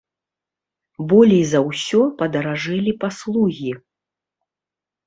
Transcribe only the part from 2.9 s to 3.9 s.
паслугі.